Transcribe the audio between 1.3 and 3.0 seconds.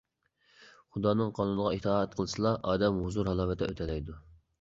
قانۇنىغا ئىتائەت قىلسىلا ئادەم